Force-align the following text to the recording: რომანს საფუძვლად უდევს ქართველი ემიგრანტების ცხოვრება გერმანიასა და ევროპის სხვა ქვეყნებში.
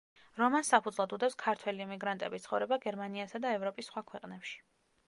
რომანს 0.41 0.69
საფუძვლად 0.73 1.13
უდევს 1.17 1.37
ქართველი 1.43 1.85
ემიგრანტების 1.87 2.49
ცხოვრება 2.49 2.81
გერმანიასა 2.87 3.47
და 3.47 3.57
ევროპის 3.61 3.93
სხვა 3.93 4.07
ქვეყნებში. 4.11 4.61